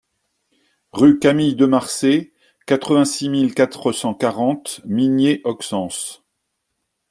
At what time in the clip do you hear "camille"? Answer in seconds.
1.19-1.53